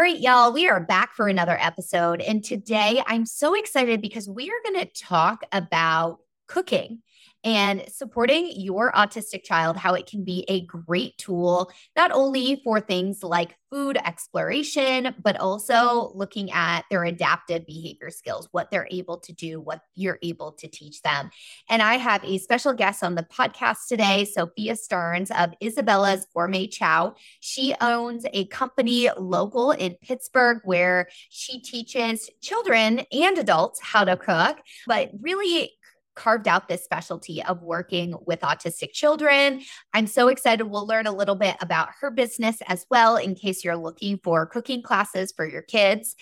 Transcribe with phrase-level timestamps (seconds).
[0.00, 2.22] All right, y'all, we are back for another episode.
[2.22, 7.02] And today I'm so excited because we are going to talk about cooking
[7.44, 12.80] and supporting your autistic child, how it can be a great tool, not only for
[12.80, 19.18] things like food exploration, but also looking at their adaptive behavior skills, what they're able
[19.18, 21.30] to do, what you're able to teach them.
[21.68, 26.66] And I have a special guest on the podcast today, Sofya Stearns of Izabella's Gourmet
[26.66, 27.14] Chow.
[27.38, 34.16] She owns a company local in Pittsburgh where she teaches children and adults how to
[34.16, 35.72] cook, but really
[36.20, 39.62] carved out this specialty of working with autistic children.
[39.94, 40.64] I'm so excited.
[40.64, 44.44] We'll learn a little bit about her business as well in case you're looking for
[44.44, 46.16] cooking classes for your kids.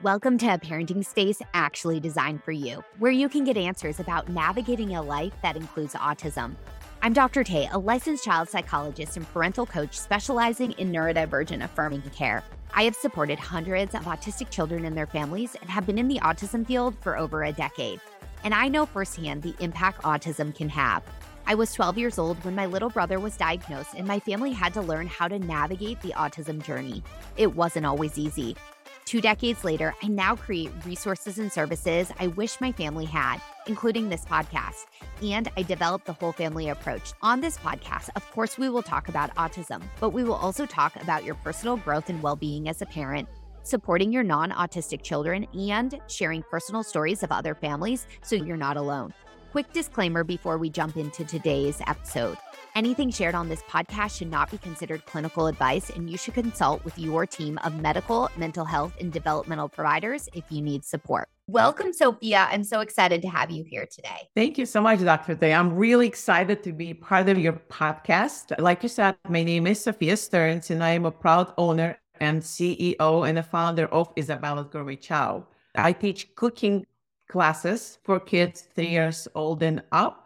[0.00, 4.28] Welcome to a parenting space actually designed for you, where you can get answers about
[4.28, 6.54] navigating a life that includes autism.
[7.02, 7.42] I'm Dr.
[7.42, 12.44] Tay, a licensed child psychologist and parental coach specializing in neurodivergent affirming care.
[12.72, 16.20] I have supported hundreds of autistic children and their families and have been in the
[16.20, 18.00] autism field for over a decade
[18.44, 21.02] and I know firsthand the impact autism can have.
[21.46, 24.72] I was 12 years old when my little brother was diagnosed, and my family had
[24.74, 27.02] to learn how to navigate the autism journey.
[27.36, 28.56] It wasn't always easy.
[29.04, 34.08] Two decades later, I now create resources and services I wish my family had, including
[34.08, 34.86] this podcast.
[35.22, 37.12] And I developed the whole family approach.
[37.20, 40.96] On this podcast, of course, we will talk about autism, but we will also talk
[40.96, 43.28] about your personal growth and well being as a parent
[43.64, 48.76] supporting your non autistic children, and sharing personal stories of other families so you're not
[48.76, 49.12] alone.
[49.50, 52.36] Quick disclaimer before we jump into today's episode.
[52.74, 56.84] Anything shared on this podcast should not be considered clinical advice, and you should consult
[56.84, 61.28] with your team of medical, mental health, and developmental providers if you need support.
[61.46, 62.48] Welcome, Sofya.
[62.50, 64.28] I'm so excited to have you here today.
[64.34, 65.36] Thank you so much, Dr.
[65.36, 65.54] Day.
[65.54, 68.58] I'm really excited to be part of your podcast.
[68.58, 72.42] Like you said, my name is Sofya Stearns, and I am a proud owner and
[72.42, 75.46] CEO and the founder of Izabella's Gourmet Chow.
[75.74, 76.86] I teach cooking
[77.28, 80.20] classes for kids three years old and up.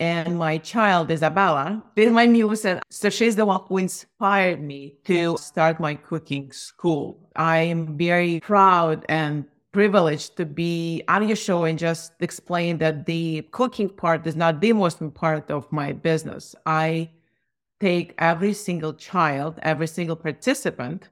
[0.00, 2.64] And my child, Izabella, is my muse.
[2.64, 7.18] And so she's the one who inspired me to start my cooking school.
[7.36, 13.06] I am very proud and privileged to be on your show and just explain that
[13.06, 16.54] the cooking part is not the most important part of my business.
[16.66, 17.10] I
[17.80, 21.08] take every single child, every single participant,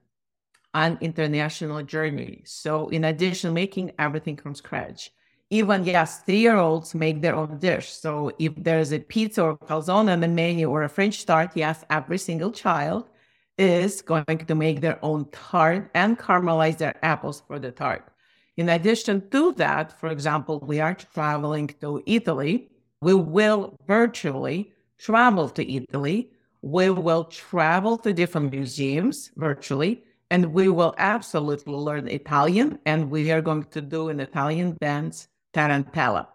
[0.73, 2.41] an international journey.
[2.45, 5.11] So, in addition, making everything from scratch.
[5.49, 7.91] Even yes, three-year-olds make their own dish.
[7.91, 11.85] So, if there's a pizza or calzone on the menu or a French tart, yes,
[11.89, 13.09] every single child
[13.57, 18.09] is going to make their own tart and caramelize their apples for the tart.
[18.57, 22.69] In addition to that, for example, we are traveling to Italy.
[23.01, 26.31] We will virtually travel to Italy.
[26.61, 33.31] We will travel to different museums virtually and we will absolutely learn Italian, and we
[33.31, 36.25] are going to do an Italian dance, Tarantella.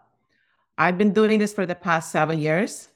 [0.77, 2.87] I've been doing this for the past seven years,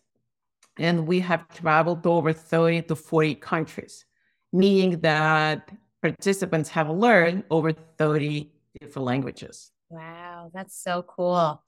[0.80, 4.06] and we have traveled to over 30 to 40 countries,
[4.54, 5.70] meaning that
[6.02, 8.50] participants have learned over 30
[8.80, 9.72] different languages.
[9.90, 11.62] Wow, that's so cool.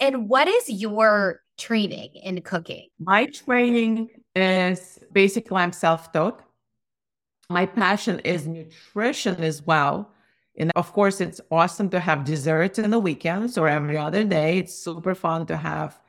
[0.00, 2.88] And what is your training in cooking?
[2.98, 6.47] My training is basically I'm self taught
[7.50, 10.10] my passion is nutrition as well.
[10.58, 14.58] And of course, it's awesome to have desserts in the weekends or every other day.
[14.58, 16.00] It's super fun to have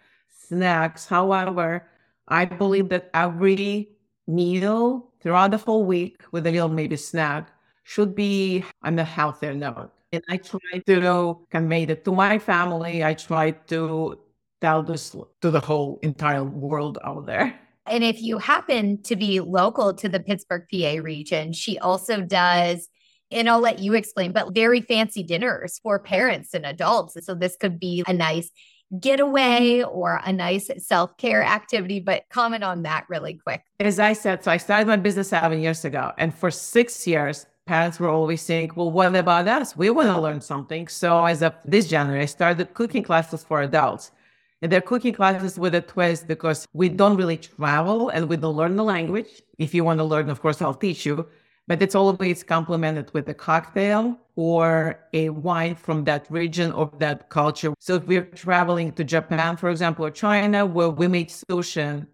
[0.48, 1.06] snacks.
[1.06, 1.88] However,
[2.28, 3.90] I believe that every
[4.28, 7.50] meal throughout the whole week, with a little maybe snack,
[7.84, 9.92] should be on a healthier note.
[10.12, 13.04] And I try to convey that to my family.
[13.04, 14.20] I try to
[14.62, 17.60] tell this to the whole entire world out there.
[17.90, 22.88] And if you happen to be local to the Pittsburgh, PA region, she also does,
[23.32, 27.18] and I'll let you explain, but very fancy dinners for parents and adults.
[27.26, 28.52] So this could be a nice
[29.00, 33.64] getaway or a nice self care activity, but comment on that really quick.
[33.80, 37.46] As I said, so I started my business seven years ago, and for six years,
[37.66, 39.78] parents were always saying, Well, what about us?
[39.78, 40.88] We want to learn something.
[40.88, 44.12] So, as of this January, I started cooking classes for adults.
[44.62, 48.56] And they're cooking classes with a twist because we don't really travel and we don't
[48.56, 49.42] learn the language.
[49.58, 51.26] If you want to learn, of course, I'll teach you.
[51.68, 57.30] But it's always complemented with a cocktail or a wine from that region or that
[57.30, 57.74] culture.
[57.80, 62.08] So if we're traveling to Japan, for example, or China, where we made sushi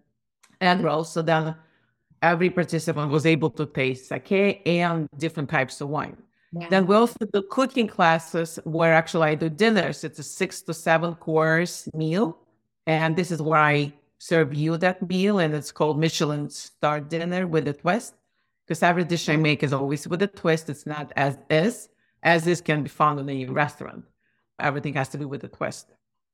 [0.59, 1.55] and rolls, so then
[2.21, 6.17] every participant was able to taste sake and different types of wine.
[6.57, 6.69] Yeah.
[6.69, 10.03] Then we also do cooking classes where actually I do dinners.
[10.03, 12.37] It's a six to seven course meal.
[12.87, 15.39] And this is where I serve you that meal.
[15.39, 18.15] And it's called Michelin Star Dinner with a twist.
[18.65, 20.69] because every dish I make is always with a twist.
[20.69, 21.89] It's not as is,
[22.23, 24.05] as is can be found in a restaurant.
[24.59, 25.91] Everything has to be with a twist.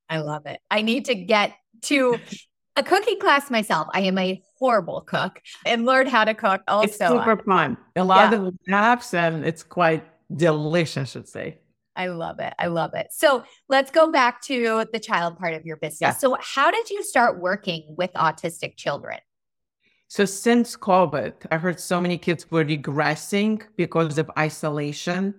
[0.09, 0.59] I love it.
[0.69, 1.53] I need to get
[1.83, 2.19] to
[2.75, 3.87] a cooking class myself.
[3.93, 6.85] I am a horrible cook and learn how to cook also.
[6.85, 7.77] It's super uh, fun.
[7.95, 8.39] A lot yeah.
[8.39, 11.57] of laughs and it's quite delicious, I should say.
[11.95, 12.53] I love it.
[12.57, 13.07] I love it.
[13.11, 15.99] So let's go back to the child part of your business.
[16.01, 16.11] Yeah.
[16.11, 19.17] So, how did you start working with autistic children?
[20.07, 25.35] So, since COVID, I heard so many kids were regressing because of isolation.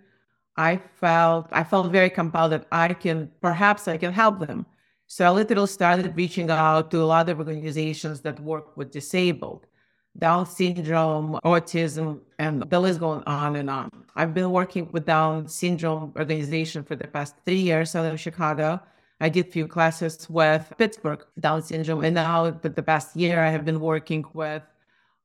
[0.56, 4.66] I felt I felt very compelled that I can perhaps I can help them.
[5.14, 9.66] So I literally started reaching out to a lot of organizations that work with disabled,
[10.16, 13.90] Down syndrome, autism, and the list going on and on.
[14.16, 18.80] I've been working with Down syndrome organization for the past three years out of Chicago.
[19.20, 23.44] I did a few classes with Pittsburgh Down syndrome, and now for the past year,
[23.44, 24.62] I have been working with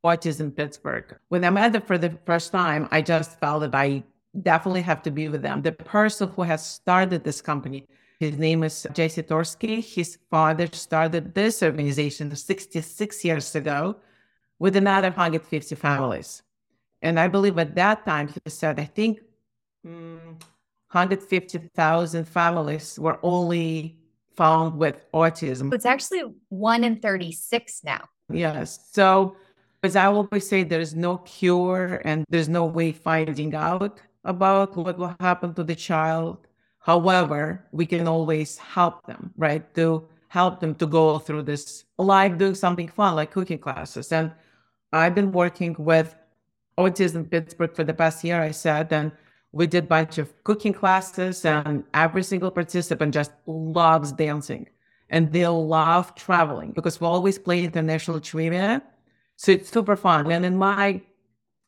[0.03, 1.17] Autism Pittsburgh.
[1.29, 4.03] When I met them for the first time, I just felt that I
[4.41, 5.61] definitely have to be with them.
[5.61, 7.87] The person who has started this company
[8.19, 9.83] his name is Jesse Torsky.
[9.83, 13.97] His father started this organization 66 years ago
[14.59, 16.41] with another 150 families.
[17.01, 19.19] And I believe at that time, he said, I think
[19.85, 20.17] mm,
[20.91, 23.97] 150,000 families were only
[24.35, 25.73] found with autism.
[25.73, 28.05] It's actually one in 36 now.
[28.31, 28.89] Yes.
[28.91, 29.35] So,
[29.83, 34.97] as I always say, there's no cure and there's no way finding out about what
[34.97, 36.46] will happen to the child.
[36.87, 39.61] However, we can always help them, right?
[39.75, 44.13] To help them to go through this life doing something fun like cooking classes.
[44.13, 44.31] And
[44.93, 46.15] I've been working with
[46.77, 49.11] Autism Pittsburgh for the past year, I said, and
[49.51, 54.67] we did a bunch of cooking classes and every single participant just loves dancing
[55.09, 58.81] and they love traveling because we always play international trivia.
[59.35, 60.31] So it's super fun.
[60.31, 61.01] And in my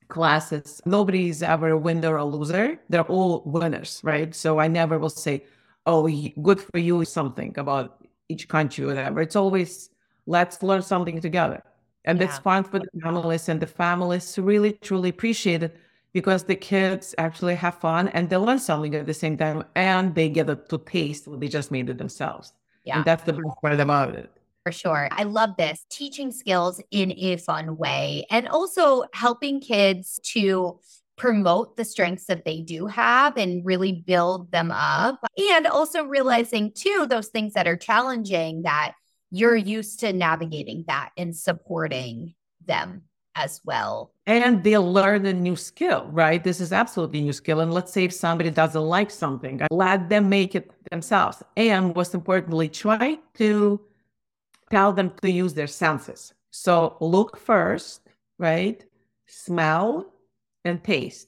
[0.10, 2.80] classes, nobody's ever a winner or loser.
[2.90, 4.36] They're all winners, right?
[4.36, 5.46] So I never will say,
[5.86, 6.10] oh,
[6.42, 9.22] good for you, something about each country, whatever.
[9.22, 9.90] It's always,
[10.26, 11.64] let's learn something together.
[12.06, 12.26] And yeah.
[12.26, 15.78] it's fun for the families, and the families really, truly appreciate it
[16.14, 20.16] because the kids actually have fun and they learn something at the same time and
[20.16, 22.54] they get to taste what they just made it themselves.
[22.84, 22.98] Yeah.
[22.98, 24.32] And that's the best part about it.
[24.66, 25.08] For sure.
[25.12, 30.80] I love this teaching skills in a fun way and also helping kids to
[31.18, 35.20] promote the strengths that they do have and really build them up.
[35.38, 38.94] And also realizing, too, those things that are challenging that
[39.32, 42.34] you're used to navigating that and supporting
[42.66, 43.04] them
[43.36, 44.14] as well.
[44.26, 46.44] And they'll learn a new skill, right?
[46.44, 47.60] This is absolutely a new skill.
[47.62, 51.44] And let's say if somebody doesn't like something, let them make it themselves.
[51.56, 53.82] And most importantly, try to
[54.69, 56.33] tell them to use their senses.
[56.51, 58.01] So look first,
[58.38, 58.83] right?
[59.27, 60.13] Smell
[60.66, 61.27] and taste.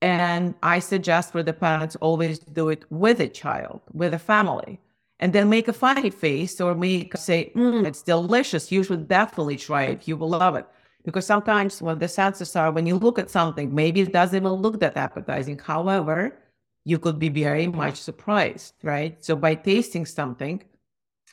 [0.00, 4.80] And I suggest for the parents always do it with a child, with a family,
[5.20, 8.72] and then make a funny face or make say, mm, "It's delicious.
[8.72, 10.08] You should definitely try it.
[10.08, 10.66] You will love it."
[11.04, 14.52] Because sometimes when the senses are, when you look at something, maybe it doesn't even
[14.52, 15.58] look that appetizing.
[15.58, 16.38] However,
[16.84, 19.22] you could be very much surprised, right?
[19.24, 20.62] So by tasting something,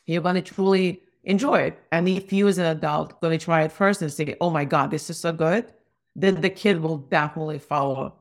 [0.05, 1.79] you're going to truly enjoy it.
[1.91, 4.65] And if you as an adult going to try it first and say, "Oh my
[4.65, 5.73] God, this is so good,"
[6.15, 8.15] then the kid will definitely follow.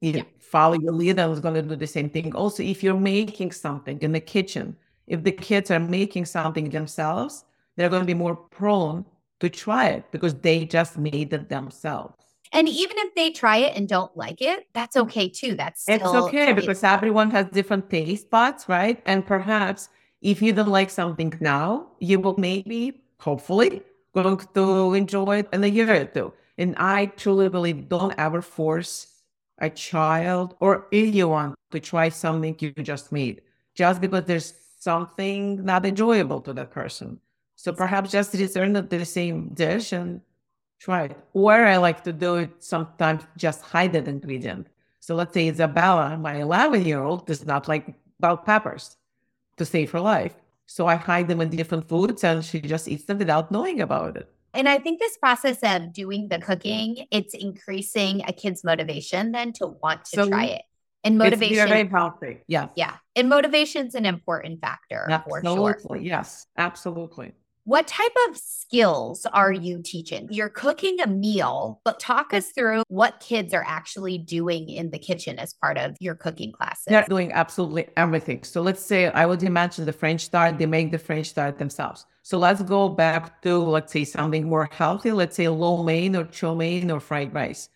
[0.00, 0.22] You yeah.
[0.38, 2.34] follow your lead and is going to do the same thing.
[2.34, 4.76] Also, if you're making something in the kitchen,
[5.06, 7.44] if the kids are making something themselves,
[7.76, 9.04] they're going to be more prone
[9.40, 12.14] to try it because they just made it themselves.
[12.52, 15.54] And even if they try it and don't like it, that's okay too.
[15.56, 19.02] That's still it's okay because everyone has different taste buds, right?
[19.06, 19.88] And perhaps
[20.24, 23.82] if you don't like something now, you will maybe, hopefully,
[24.14, 26.32] going to enjoy it in a year or two.
[26.56, 29.06] And I truly believe don't ever force
[29.58, 33.42] a child or anyone to try something you just made
[33.74, 37.20] just because there's something not enjoyable to that person.
[37.56, 40.22] So perhaps just return to the same dish and
[40.80, 41.18] try it.
[41.34, 44.68] Or I like to do it sometimes just hide that ingredient.
[45.00, 48.96] So let's say Izabella, my 11 year old, does not like bell peppers
[49.56, 50.34] to save her life.
[50.66, 54.16] So I hide them in different foods and she just eats them without knowing about
[54.16, 54.30] it.
[54.54, 59.52] And I think this process of doing the cooking, it's increasing a kid's motivation then
[59.54, 60.62] to want to so try it.
[61.02, 61.58] And motivation.
[61.58, 62.38] It's very healthy.
[62.46, 62.70] Yes.
[62.76, 62.94] Yeah.
[63.14, 65.72] And motivation's an important factor absolutely.
[65.74, 65.96] for sure.
[65.98, 66.46] Yes.
[66.56, 67.32] Absolutely.
[67.66, 70.28] What type of skills are you teaching?
[70.30, 74.98] You're cooking a meal, but talk us through what kids are actually doing in the
[74.98, 76.84] kitchen as part of your cooking classes.
[76.88, 78.44] They're doing absolutely everything.
[78.44, 82.04] So let's say I would imagine the French tart, they make the French tart themselves.
[82.22, 85.12] So let's go back to, let's say, something more healthy.
[85.12, 87.70] Let's say lo mein or chow mein or fried rice.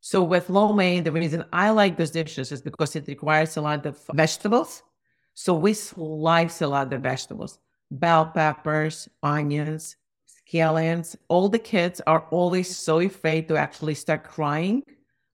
[0.00, 3.60] So with lo mein, the reason I like those dishes is because it requires a
[3.60, 4.84] lot of vegetables.
[5.34, 7.58] So we slice a lot of vegetables,
[7.92, 9.96] bell peppers, onions,
[10.26, 11.14] scallions.
[11.28, 14.82] All the kids are always so afraid to actually start crying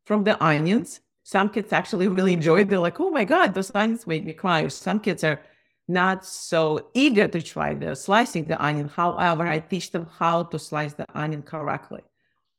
[0.05, 1.01] from the onions.
[1.23, 2.69] Some kids actually really enjoy it.
[2.69, 4.67] They're like, oh my God, those onions make me cry.
[4.69, 5.41] Some kids are
[5.87, 8.89] not so eager to try the slicing the onion.
[8.89, 12.03] However, I teach them how to slice the onion correctly.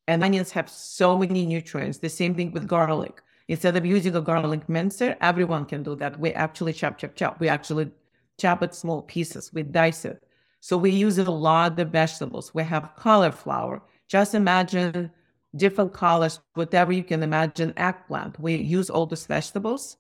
[0.08, 2.00] And onions have so many nutrients.
[2.00, 3.22] The same thing with garlic.
[3.48, 6.20] Instead of using a garlic mincer, everyone can do that.
[6.20, 7.40] We actually chop, chop, chop.
[7.40, 7.92] We actually
[8.40, 9.52] chop it small pieces.
[9.54, 10.24] We dice it.
[10.62, 12.54] So we use a lot of vegetables.
[12.54, 13.82] We have cauliflower.
[14.08, 15.12] Just imagine
[15.56, 18.40] different colors, whatever you can imagine, eggplant.
[18.40, 19.98] We use all those vegetables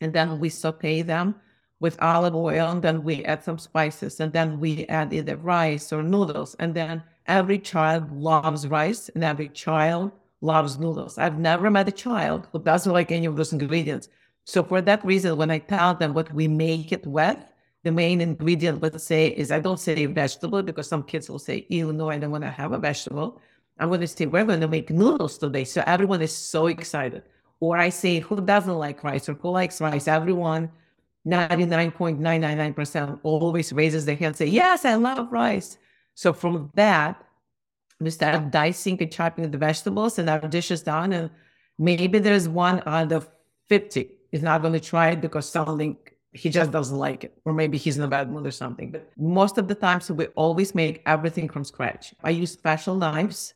[0.00, 1.36] and then we saute them
[1.80, 5.92] with olive oil, and then we add some spices, and then we add either rice
[5.92, 6.54] or noodles.
[6.58, 11.18] And then every child loves rice, and every child loves noodles.
[11.18, 14.08] I've never met a child who doesn't like any of those ingredients.
[14.44, 17.38] So for that reason, when I tell them what we make it with,
[17.84, 21.66] the main ingredient, let's say, is I don't say vegetable because some kids will say,
[21.68, 23.40] ew, no, I don't want to have a vegetable.
[23.78, 25.64] I'm going to say, we're going to make noodles today.
[25.64, 27.22] So everyone is so excited.
[27.60, 30.08] Or I say, who doesn't like rice or who likes rice?
[30.08, 30.70] Everyone
[31.26, 35.78] 99.999% always raises their hand and say, Yes, I love rice.
[36.14, 37.22] So from that,
[38.00, 41.12] we start dicing and chopping the vegetables and our dish is done.
[41.12, 41.30] And
[41.78, 43.28] maybe there's one out of
[43.68, 45.96] 50 is not going to try it because something
[46.34, 48.90] he just doesn't like it, or maybe he's in a bad mood or something.
[48.90, 52.12] But most of the time, so we always make everything from scratch.
[52.22, 53.54] I use special knives.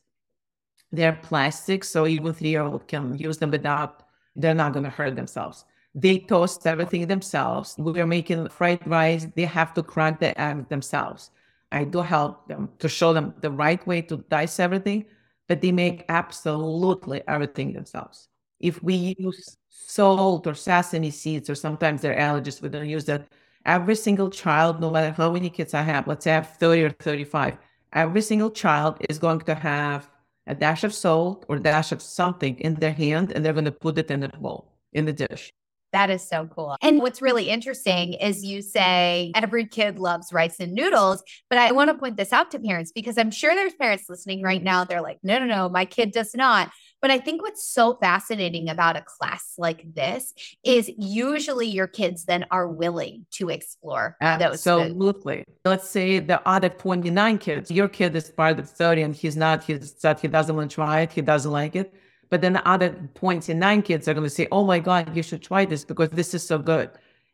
[0.93, 4.05] They're plastic, so even three year old can use them without,
[4.37, 5.65] they're not going to hurt themselves.
[5.95, 7.75] They toast everything themselves.
[7.77, 9.27] We are making fried rice.
[9.35, 11.31] They have to crack the egg themselves.
[11.73, 15.07] I do help them to show them the right way to dice everything,
[15.49, 18.29] but they make absolutely everything themselves.
[18.61, 23.29] If we use salt or sesame seeds, or sometimes they're allergies, we don't use that.
[23.65, 26.83] Every single child, no matter how many kids I have, let's say I have 30
[26.85, 27.59] or 35,
[27.93, 30.11] every single child is going to have
[30.47, 33.73] a dash of salt or dash of something in their hand, and they're going to
[33.73, 35.53] put it in the bowl, in the dish.
[35.93, 36.77] That is so cool.
[36.83, 41.73] And what's really interesting is you say every kid loves rice and noodles, but I
[41.73, 44.85] want to point this out to parents because I'm sure there's parents listening right now.
[44.85, 46.71] They're like, no, no, no, my kid does not.
[47.01, 52.25] But I think what's so fascinating about a class like this is usually your kids
[52.25, 54.17] then are willing to explore.
[54.21, 55.45] Absolutely.
[55.65, 59.65] Let's say the other 29 kids, your kid is part of 30 and he's not,
[59.65, 61.95] he said he doesn't want to try it, he doesn't like it
[62.31, 65.43] but then the other 29 kids are going to say, oh my God, you should
[65.43, 66.91] try this because this is so good.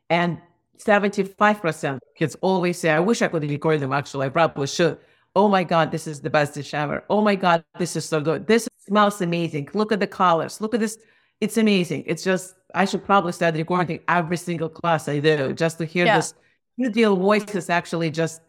[0.09, 0.39] And
[0.77, 4.27] 75% kids always say, I wish I could record them actually.
[4.27, 4.97] I probably should.
[5.35, 7.03] Oh my God, this is the best dish ever.
[7.09, 8.47] Oh my God, this is so good.
[8.47, 9.69] This smells amazing.
[9.73, 10.61] Look at the colors.
[10.61, 10.97] Look at this.
[11.41, 12.03] It's amazing.
[12.07, 16.05] It's just, I should probably start recording every single class I do just to hear
[16.05, 16.17] yeah.
[16.17, 16.33] this
[16.77, 18.41] New deal voices actually just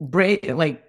[0.00, 0.84] break, like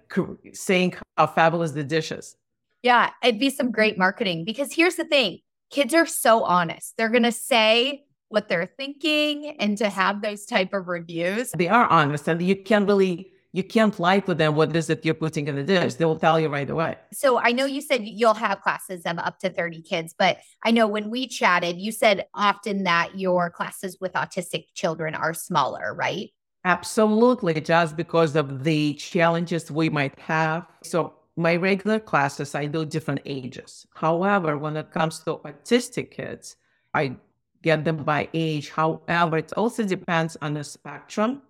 [0.52, 2.36] saying how fabulous the dish is.
[2.82, 5.38] Yeah, it'd be some great marketing because here's the thing
[5.70, 6.94] kids are so honest.
[6.96, 11.52] They're going to say what they're thinking and to have those type of reviews.
[11.56, 15.04] They are honest and you can't really you can't lie to them what is it
[15.04, 15.94] you're putting in the dish.
[15.94, 16.96] They will tell you right away.
[17.12, 20.70] So I know you said you'll have classes of up to 30 kids, but I
[20.70, 25.94] know when we chatted, you said often that your classes with autistic children are smaller,
[25.94, 26.30] right?
[26.64, 30.66] Absolutely, just because of the challenges we might have.
[30.82, 33.86] So my regular classes, I do different ages.
[33.94, 36.56] However, when it comes to autistic kids,
[36.92, 37.16] I
[37.62, 38.70] get them by age.
[38.70, 41.42] However, it also depends on the spectrum,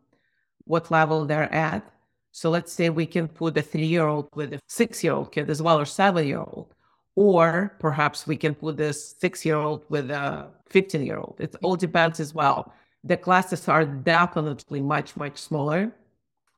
[0.64, 1.92] what level they're at.
[2.32, 5.32] So let's say we can put a three year old with a six year old
[5.32, 6.74] kid as well, or seven year old.
[7.16, 11.36] Or perhaps we can put this six year old with a 15 year old.
[11.38, 12.72] It all depends as well.
[13.02, 15.92] The classes are definitely much, much smaller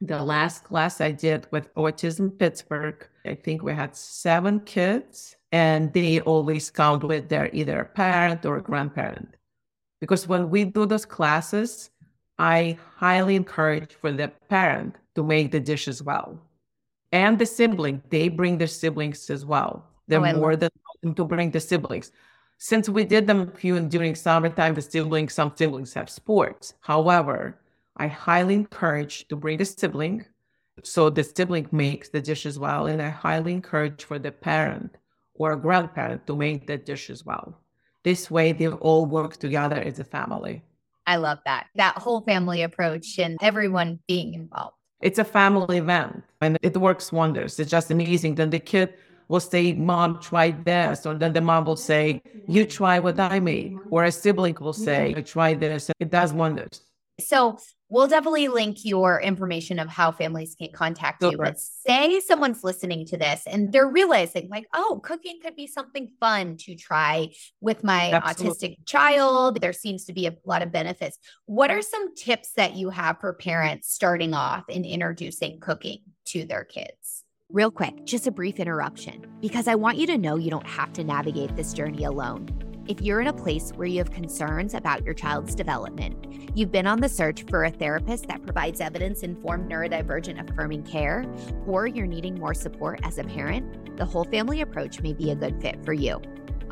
[0.03, 5.93] the last class I did with Autism Pittsburgh, I think we had seven kids, and
[5.93, 9.37] they always come with their either parent or grandparent.
[10.01, 11.91] Because when we do those classes,
[12.43, 16.41] I highly encourage for the parent to make the dish as well.
[17.13, 19.87] And the sibling, they bring their siblings as well.
[20.09, 22.11] They're oh, more than welcome to bring the siblings.
[22.59, 26.75] Since we did them during summertime, the siblings, some siblings have sports.
[26.81, 27.61] However,
[27.97, 30.27] I highly encourage to bring the sibling
[30.83, 32.87] so the sibling makes the dish as well.
[32.87, 34.97] And I highly encourage for the parent
[35.35, 37.61] or a grandparent to make the dish as well.
[38.03, 40.65] This way they all work together as a family.
[41.07, 41.67] I love that.
[41.75, 44.77] That whole family approach and everyone being involved.
[45.01, 47.59] It's a family event and it works wonders.
[47.59, 48.37] It's just amazing.
[48.37, 48.95] Then the kid
[49.29, 51.05] will say, Mom, try this.
[51.05, 53.77] Or then the mom will say, You try what I made.
[53.91, 55.91] Or a sibling will say, I Try this.
[55.99, 56.83] It does wonders.
[57.21, 57.59] So
[57.93, 61.37] we'll definitely link your information of how families can contact you.
[61.37, 66.11] But say someone's listening to this and they're realizing, like, oh, cooking could be something
[66.19, 67.29] fun to try
[67.61, 68.71] with my Absolutely.
[68.71, 69.61] autistic child.
[69.61, 71.19] There seems to be a lot of benefits.
[71.45, 76.47] What are some tips that you have for parents starting off in introducing cooking to
[76.47, 77.25] their kids?
[77.51, 80.95] Real quick, just a brief interruption because I want you to know you don't have
[80.95, 82.72] to navigate this journey alone.
[82.89, 86.89] If you're in a place where you have concerns about your child's development, you've been
[86.89, 91.25] on the search for a therapist that provides evidence informed neurodivergent affirming care,
[91.65, 95.37] or you're needing more support as a parent, the whole family approach may be a
[95.37, 96.21] good fit for you.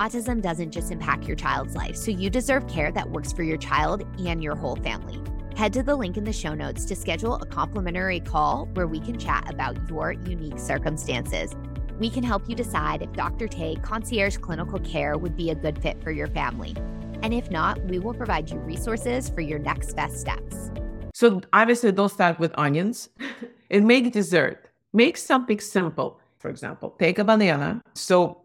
[0.01, 3.59] Autism doesn't just impact your child's life, so you deserve care that works for your
[3.59, 5.23] child and your whole family.
[5.57, 8.99] Head to the link in the show notes to schedule a complimentary call where we
[8.99, 11.55] can chat about your unique circumstances
[12.01, 13.47] we can help you decide if Dr.
[13.47, 16.75] Tay concierge clinical care would be a good fit for your family.
[17.23, 20.71] And if not, we will provide you resources for your next best steps.
[21.15, 23.11] So, obviously, don't start with onions
[23.71, 24.71] and make dessert.
[24.95, 26.19] Make something simple.
[26.39, 27.83] For example, take a banana.
[27.95, 28.41] So,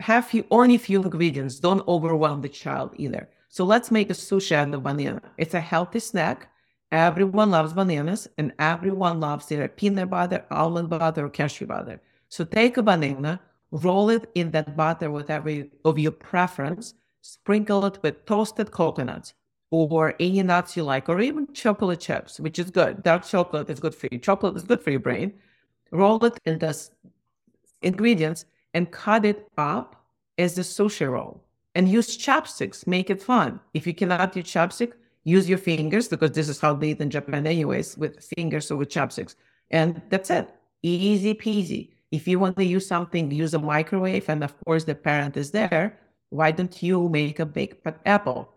[0.00, 1.60] have few, only few ingredients.
[1.60, 3.28] Don't overwhelm the child either.
[3.48, 5.22] So, let's make a sushi out of banana.
[5.38, 6.50] It's a healthy snack.
[6.90, 12.00] Everyone loves bananas, and everyone loves either peanut butter, almond butter, or cashew butter.
[12.28, 13.40] So take a banana,
[13.70, 19.34] roll it in that butter, whatever of your preference, sprinkle it with toasted coconuts
[19.70, 23.02] or any nuts you like, or even chocolate chips, which is good.
[23.02, 24.18] Dark chocolate is good for you.
[24.18, 25.34] Chocolate is good for your brain.
[25.90, 26.88] Roll it in the
[27.82, 30.04] ingredients and cut it up
[30.38, 31.42] as a sushi roll.
[31.74, 32.86] And use chopsticks.
[32.86, 33.60] Make it fun.
[33.74, 34.92] If you cannot use chopstick,
[35.24, 38.76] use your fingers because this is how they eat in Japan, anyways, with fingers or
[38.76, 39.36] with chopsticks.
[39.70, 40.48] And that's it.
[40.82, 41.90] Easy peasy.
[42.16, 45.50] If you want to use something, use a microwave, and of course the parent is
[45.50, 45.98] there,
[46.30, 48.54] why don't you make a baked apple?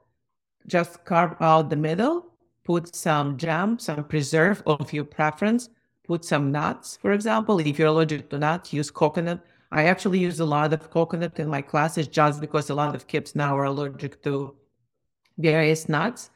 [0.65, 2.15] Just carve out the middle,
[2.63, 5.67] put some jam, some preserve of your preference,
[6.07, 7.59] put some nuts, for example.
[7.59, 9.41] If you're allergic to nuts, use coconut.
[9.73, 13.07] I actually use a lot of coconut in my classes just because a lot of
[13.07, 14.55] kids now are allergic to
[15.37, 16.29] various nuts.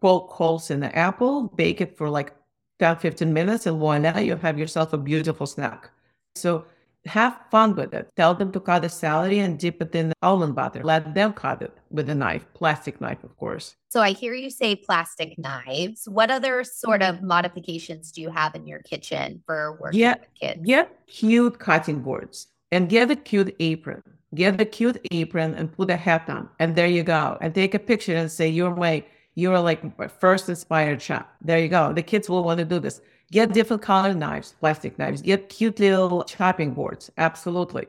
[0.00, 2.32] Poke holes in the apple, bake it for like
[2.78, 5.90] 10, 15 minutes, and voila, you have yourself a beautiful snack.
[6.34, 6.64] So
[7.06, 8.08] have fun with it.
[8.16, 10.82] Tell them to cut the celery and dip it in the almond butter.
[10.84, 13.74] Let them cut it with a knife, plastic knife, of course.
[13.88, 16.08] So I hear you say plastic knives.
[16.08, 17.26] What other sort of mm-hmm.
[17.26, 20.60] modifications do you have in your kitchen for working yeah, with kids?
[20.64, 24.02] Get cute cutting boards and get a cute apron.
[24.34, 26.48] Get a cute apron and put a hat on.
[26.58, 27.36] And there you go.
[27.40, 31.24] And take a picture and say, You're my you're like my first inspired chef.
[31.40, 31.92] There you go.
[31.92, 33.00] The kids will want to do this.
[33.32, 35.22] Get different color knives, plastic knives.
[35.22, 37.10] Get cute little chopping boards.
[37.16, 37.86] Absolutely.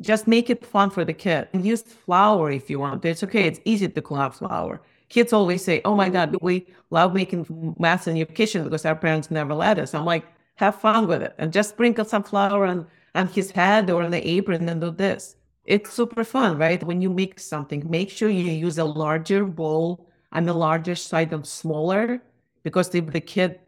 [0.00, 1.48] Just make it fun for the kid.
[1.52, 3.04] And use flour if you want.
[3.04, 3.44] It's okay.
[3.46, 4.82] It's easy to clean up flour.
[5.08, 7.46] Kids always say, "Oh my God, we love making
[7.78, 10.24] mess in your kitchen because our parents never let us." I'm like,
[10.56, 14.10] have fun with it and just sprinkle some flour on on his head or on
[14.10, 15.36] the apron and do this.
[15.64, 16.82] It's super fun, right?
[16.82, 21.32] When you mix something, make sure you use a larger bowl on the larger side
[21.32, 22.20] of smaller
[22.64, 23.60] because if the kid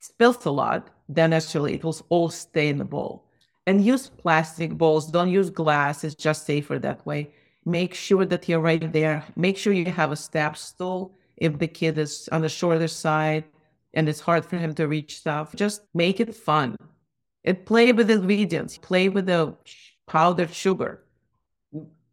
[0.00, 3.24] spills a lot, then actually it will all stay in the bowl.
[3.66, 5.10] And use plastic bowls.
[5.10, 6.02] Don't use glass.
[6.02, 7.30] It's just safer that way.
[7.64, 9.24] Make sure that you're right there.
[9.36, 13.44] Make sure you have a step stool if the kid is on the shorter side
[13.94, 15.54] and it's hard for him to reach stuff.
[15.54, 16.76] Just make it fun.
[17.44, 18.78] And play with the ingredients.
[18.78, 19.54] Play with the
[20.06, 21.04] powdered sugar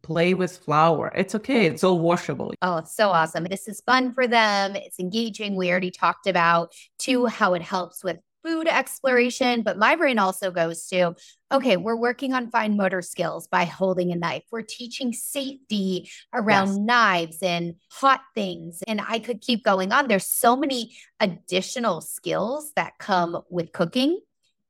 [0.01, 1.11] play with flour.
[1.15, 1.65] It's okay.
[1.65, 2.53] It's all washable.
[2.61, 3.45] Oh, it's so awesome.
[3.45, 4.75] This is fun for them.
[4.75, 5.55] It's engaging.
[5.55, 10.51] We already talked about too how it helps with food exploration, but my brain also
[10.51, 11.15] goes to
[11.51, 14.43] okay, we're working on fine motor skills by holding a knife.
[14.51, 16.77] We're teaching safety around yes.
[16.77, 18.83] knives and hot things.
[18.85, 20.07] And I could keep going on.
[20.07, 24.19] There's so many additional skills that come with cooking,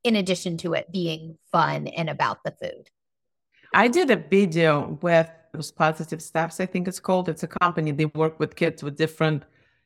[0.04, 2.88] in addition to it being fun and about the food.
[3.74, 7.28] I did a video with those positive steps, I think it's called.
[7.28, 7.90] It's a company.
[7.90, 9.44] They work with kids with different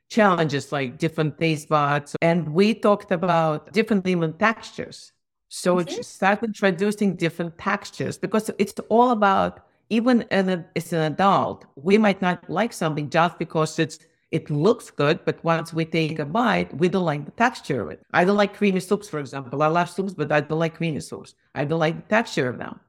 [0.09, 2.17] challenges, like different taste buds.
[2.21, 5.13] And we talked about different lemon textures.
[5.49, 5.89] So mm-hmm.
[5.89, 12.23] it started introducing different textures because it's all about even as an adult, we might
[12.23, 13.99] not like something just because it's
[14.31, 17.91] it looks good, but once we take a bite, we don't like the texture of
[17.91, 18.03] it.
[18.15, 19.63] I don't like creamy soups, for example.
[19.63, 21.35] I love soups, but I don't like creamy soups.
[21.55, 22.81] I don't like the texture of them.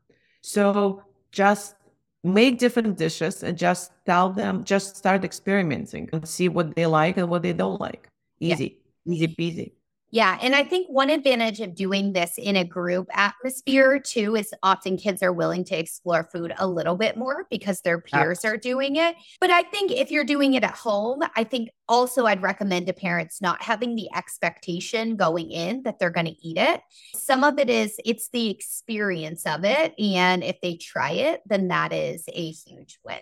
[0.44, 1.76] So just
[2.24, 7.18] make different dishes and just tell them, just start experimenting and see what they like
[7.18, 8.08] and what they don't like.
[8.40, 9.14] Easy, yeah.
[9.14, 9.72] easy peasy.
[10.14, 10.38] Yeah.
[10.44, 14.96] And I think one advantage of doing this in a group atmosphere too is often
[14.96, 18.98] kids are willing to explore food a little bit more because their peers are doing
[18.98, 19.16] it.
[19.42, 22.94] But I think if you're doing it at home, I think also I'd recommend to
[22.94, 26.82] parents not having the expectation going in that they're going to eat it.
[27.16, 29.96] Some of it is it's the experience of it.
[30.00, 33.22] And if they try it, then that is a huge win.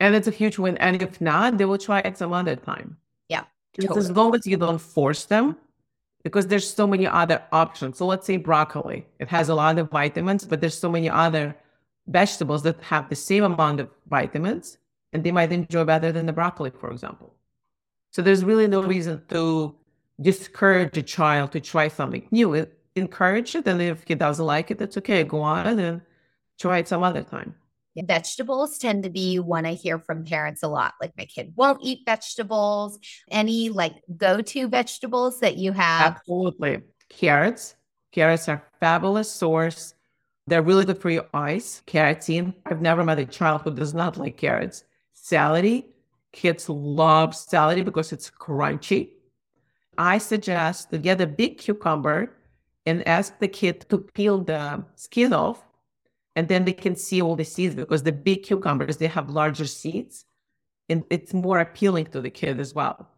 [0.00, 0.78] And it's a huge win.
[0.78, 2.96] And if not, they will try it some other time.
[3.28, 3.44] Yeah.
[3.78, 4.00] Totally.
[4.00, 5.56] As long as you don't force them,
[6.26, 7.98] because there's so many other options.
[7.98, 11.54] So let's say broccoli, it has a lot of vitamins, but there's so many other
[12.08, 14.78] vegetables that have the same amount of vitamins
[15.12, 17.32] and they might enjoy better than the broccoli, for example.
[18.10, 19.76] So there's really no reason to
[20.20, 22.66] discourage a child to try something new.
[22.96, 25.22] Encourage it, and if he doesn't like it, that's okay.
[25.22, 26.00] Go on and
[26.58, 27.54] try it some other time.
[28.04, 30.94] Vegetables tend to be one I hear from parents a lot.
[31.00, 32.98] Like my kid won't eat vegetables.
[33.30, 36.16] Any like go to vegetables that you have?
[36.16, 36.82] Absolutely.
[37.08, 37.76] Carrots.
[38.12, 39.94] Carrots are fabulous source.
[40.46, 41.82] They're really good for your eyes.
[41.86, 42.54] Carotene.
[42.66, 44.84] I've never met a child who does not like carrots.
[45.12, 45.86] Celery.
[46.32, 49.10] Kids love celery because it's crunchy.
[49.98, 52.36] I suggest to get a big cucumber
[52.84, 55.64] and ask the kid to peel the skin off
[56.36, 59.66] and then they can see all the seeds because the big cucumbers they have larger
[59.66, 60.26] seeds
[60.88, 63.08] and it's more appealing to the kid as well.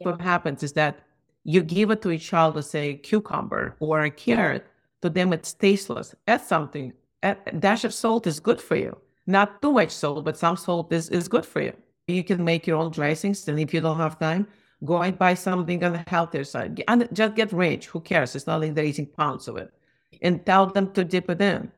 [0.00, 0.08] Yeah.
[0.08, 0.98] what happens is that
[1.44, 4.66] you give it to a child to say cucumber or a carrot
[5.00, 6.14] to them it's tasteless.
[6.28, 6.92] Add something.
[7.22, 8.96] A dash of salt is good for you.
[9.26, 11.72] Not too much salt but some salt is, is good for you.
[12.08, 14.48] You can make your own dressings and if you don't have time
[14.84, 16.82] go and buy something on the healthier side.
[16.88, 17.86] And just get rich.
[17.86, 18.34] Who cares?
[18.34, 19.72] It's not like they're eating pounds of it.
[20.20, 21.70] And tell them to dip it in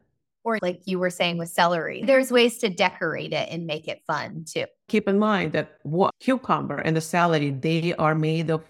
[0.45, 4.03] or like you were saying with celery, there's ways to decorate it and make it
[4.07, 4.67] fun too.
[4.89, 8.63] Keep in mind that what cucumber and the celery, they are made of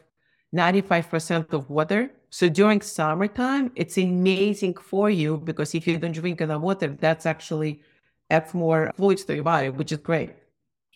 [0.55, 2.11] 95% of water.
[2.31, 7.27] So during summertime, it's amazing for you because if you don't drink enough water, that's
[7.27, 7.83] actually
[8.31, 10.31] adds more fluids to your body, which is great.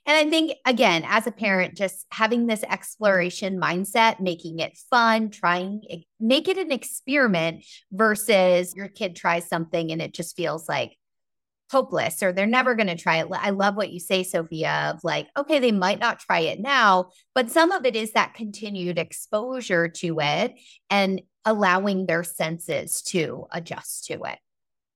[0.08, 5.28] And I think, again, as a parent, just having this exploration mindset, making it fun,
[5.28, 10.66] trying, eh, make it an experiment versus your kid tries something and it just feels
[10.66, 10.96] like
[11.70, 13.28] hopeless or they're never going to try it.
[13.30, 17.10] I love what you say, Sofya, of like, okay, they might not try it now,
[17.34, 20.54] but some of it is that continued exposure to it
[20.88, 24.38] and allowing their senses to adjust to it.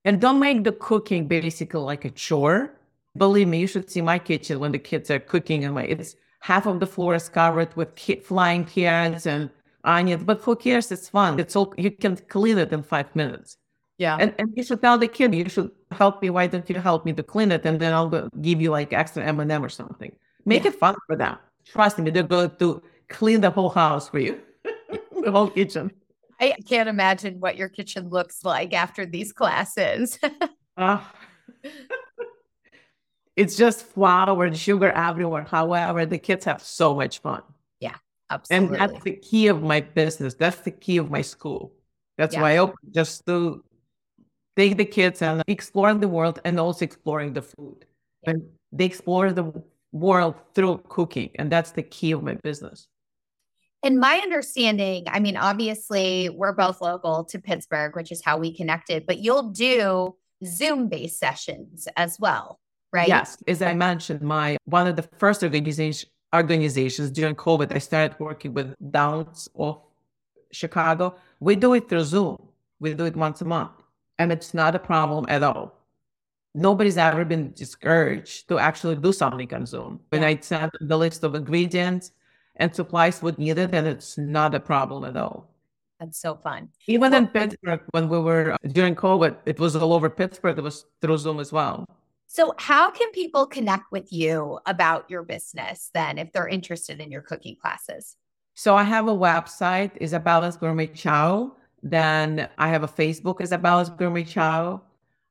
[0.03, 2.79] And don't make the cooking basically like a chore
[3.17, 5.65] Believe me, you should see my kitchen when the kids are cooking.
[5.65, 9.49] And it's half of the floor is covered with flying carrots and
[9.83, 10.23] onions.
[10.23, 10.91] But who cares?
[10.91, 11.39] It's fun.
[11.39, 13.57] It's all you can clean it in five minutes.
[13.97, 14.17] Yeah.
[14.19, 16.29] And, and you should tell the kid, you should help me.
[16.29, 17.65] Why don't you help me to clean it?
[17.65, 20.15] And then I'll give you like extra M&M or something.
[20.45, 20.71] Make yeah.
[20.71, 21.37] it fun for them.
[21.65, 24.41] Trust me, they're going to clean the whole house for you,
[25.23, 25.91] the whole kitchen.
[26.39, 30.19] I can't imagine what your kitchen looks like after these classes.
[30.75, 30.99] uh,
[33.35, 35.43] it's just flour and sugar everywhere.
[35.43, 37.41] However, the kids have so much fun.
[37.79, 37.95] Yeah,
[38.29, 38.77] absolutely.
[38.77, 40.35] And that's the key of my business.
[40.35, 41.73] That's the key of my school.
[42.17, 42.41] That's yeah.
[42.41, 43.63] why I open just to
[44.55, 47.85] take the kids and exploring the world and also exploring the food.
[48.23, 48.31] Yeah.
[48.31, 49.51] And they explore the
[49.91, 51.31] world through cooking.
[51.35, 52.87] And that's the key of my business.
[53.81, 58.55] In my understanding, I mean, obviously, we're both local to Pittsburgh, which is how we
[58.55, 60.15] connected, but you'll do
[60.45, 62.59] Zoom based sessions as well
[62.93, 63.07] right?
[63.07, 63.37] Yes.
[63.47, 68.53] As I mentioned, my one of the first organization, organizations during COVID, I started working
[68.53, 69.81] with Downs of
[70.51, 71.15] Chicago.
[71.39, 72.37] We do it through Zoom.
[72.79, 73.71] We do it once a month.
[74.19, 75.73] And it's not a problem at all.
[76.55, 79.99] Nobody's ever been discouraged to actually do something on Zoom.
[80.09, 82.11] When I send the list of ingredients
[82.57, 85.49] and supplies would need it, and it's not a problem at all.
[85.99, 86.69] That's so fun.
[86.85, 90.57] Even well, in Pittsburgh, when we were uh, during COVID, it was all over Pittsburgh.
[90.59, 91.87] It was through Zoom as well.
[92.33, 97.11] So, how can people connect with you about your business then if they're interested in
[97.11, 98.17] your cooking classes?
[98.55, 101.55] So, I have a website, Izabella's Gourmet Chow.
[101.83, 104.81] Then I have a Facebook, Izabella's Gourmet Chow.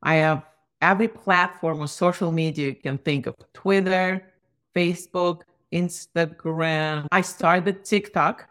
[0.04, 0.44] I have
[0.80, 4.22] every platform of social media you can think of Twitter,
[4.72, 5.40] Facebook,
[5.72, 7.08] Instagram.
[7.10, 8.48] I started TikTok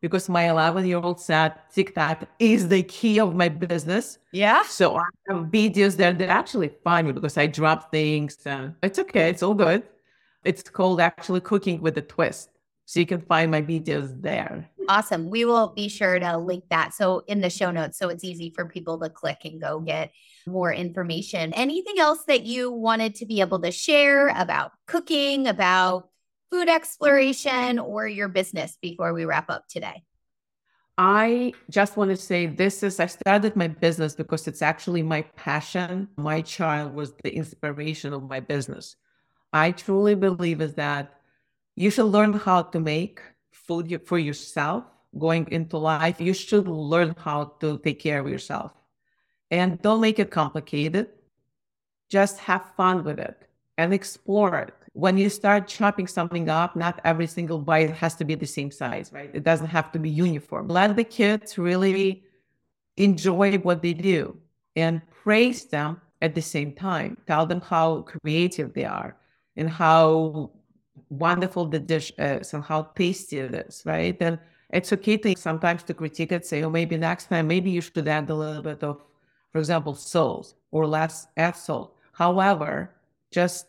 [0.00, 4.18] because my 11 year old said TikTok is the key of my business.
[4.32, 4.62] Yeah.
[4.62, 8.98] So I have videos there that actually find me because I drop things and it's
[8.98, 9.30] okay.
[9.30, 9.82] It's all good.
[10.44, 12.50] It's called actually cooking with a twist.
[12.86, 14.68] So you can find my videos there.
[14.88, 15.30] Awesome.
[15.30, 16.92] We will be sure to link that.
[16.92, 20.10] So in the show notes, so it's easy for people to click and go get
[20.44, 21.52] more information.
[21.54, 26.08] Anything else that you wanted to be able to share about cooking, about
[26.50, 30.02] food exploration or your business before we wrap up today?
[30.98, 35.22] I just want to say this is, I started my business because it's actually my
[35.34, 36.08] passion.
[36.16, 38.96] My child was the inspiration of my business.
[39.52, 41.14] I truly believe is that
[41.74, 44.84] you should learn how to make food for yourself
[45.18, 46.20] going into life.
[46.20, 48.72] You should learn how to take care of yourself
[49.50, 51.08] and don't make it complicated.
[52.10, 54.74] Just have fun with it and explore it.
[54.92, 58.70] When you start chopping something up, not every single bite has to be the same
[58.70, 59.30] size, right?
[59.32, 60.66] It doesn't have to be uniform.
[60.68, 62.24] Let the kids really
[62.96, 64.36] enjoy what they do
[64.74, 67.16] and praise them at the same time.
[67.26, 69.16] Tell them how creative they are
[69.56, 70.50] and how
[71.08, 74.16] wonderful the dish is and how tasty it is, right?
[74.20, 74.38] And
[74.70, 78.06] it's okay to sometimes to critique it, say, oh, maybe next time, maybe you should
[78.06, 79.02] add a little bit of,
[79.52, 81.96] for example, salt or less add salt.
[82.12, 82.90] However,
[83.30, 83.66] just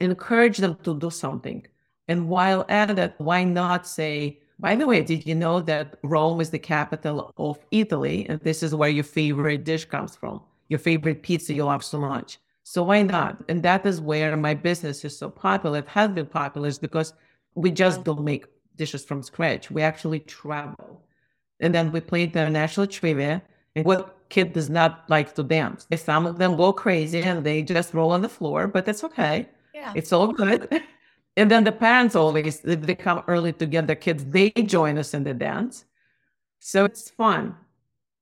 [0.00, 1.66] encourage them to do something.
[2.08, 6.40] And while at it, why not say, by the way, did you know that Rome
[6.40, 8.26] is the capital of Italy?
[8.28, 12.00] And this is where your favorite dish comes from, your favorite pizza you love so
[12.00, 12.38] much.
[12.64, 13.42] So why not?
[13.48, 15.78] And that is where my business is so popular.
[15.78, 17.14] It has been popular is because
[17.54, 19.70] we just don't make dishes from scratch.
[19.70, 21.02] We actually travel.
[21.60, 23.42] And then we play international trivia.
[23.76, 25.86] And what kid does not like to dance?
[25.96, 29.48] Some of them go crazy and they just roll on the floor, but that's okay.
[29.80, 29.92] Yeah.
[29.96, 30.68] It's all good.
[31.36, 34.98] and then the parents always, if they come early to get their kids, they join
[34.98, 35.86] us in the dance.
[36.58, 37.54] So it's fun.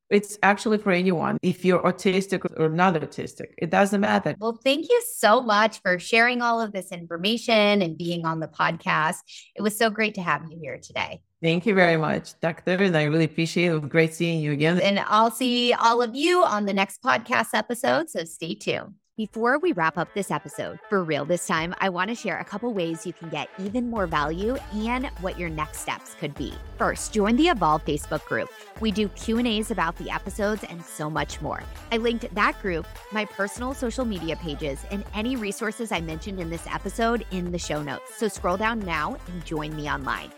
[0.09, 1.37] It's actually for anyone.
[1.43, 4.35] If you're autistic or not autistic, it doesn't matter.
[4.39, 8.49] Well, thank you so much for sharing all of this information and being on the
[8.49, 9.17] podcast.
[9.55, 11.21] It was so great to have you here today.
[11.43, 12.83] Thank you very much, Dr.
[12.83, 13.89] And I really appreciate it.
[13.89, 14.81] Great seeing you again.
[14.81, 18.09] And I'll see all of you on the next podcast episode.
[18.09, 18.95] So stay tuned.
[19.19, 22.45] Before we wrap up this episode, for real this time, I want to share a
[22.45, 26.55] couple ways you can get even more value and what your next steps could be.
[26.77, 28.49] First, join the Evolve Facebook group.
[28.79, 31.65] We do Q&As about the episodes and so much more.
[31.91, 36.49] I linked that group, my personal social media pages, and any resources I mentioned in
[36.49, 38.15] this episode in the show notes.
[38.15, 40.31] So scroll down now and join me online.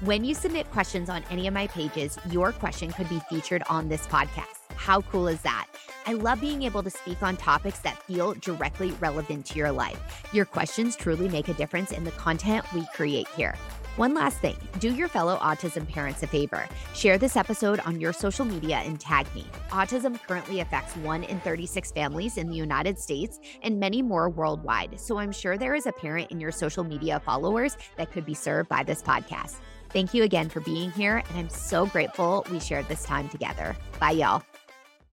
[0.00, 3.90] When you submit questions on any of my pages, your question could be featured on
[3.90, 4.61] this podcast.
[4.76, 5.66] How cool is that?
[6.06, 10.24] I love being able to speak on topics that feel directly relevant to your life.
[10.32, 13.54] Your questions truly make a difference in the content we create here.
[13.96, 16.66] One last thing do your fellow autism parents a favor.
[16.94, 19.44] Share this episode on your social media and tag me.
[19.68, 24.98] Autism currently affects 1 in 36 families in the United States and many more worldwide.
[24.98, 28.34] So I'm sure there is a parent in your social media followers that could be
[28.34, 29.56] served by this podcast.
[29.90, 33.76] Thank you again for being here, and I'm so grateful we shared this time together.
[34.00, 34.42] Bye, y'all.